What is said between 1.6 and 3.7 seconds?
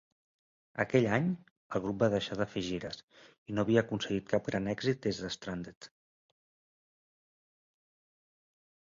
el grup va deixar de fer gires, i no